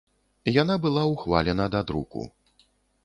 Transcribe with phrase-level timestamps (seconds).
[0.61, 2.21] Яна была ўхвалена да друку.